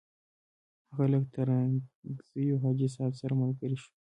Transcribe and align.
هغه 0.89 1.05
له 1.11 1.19
ترنګزیو 1.33 2.61
حاجي 2.63 2.87
صاحب 2.95 3.13
سره 3.21 3.33
ملګری 3.41 3.77
شو. 3.81 3.91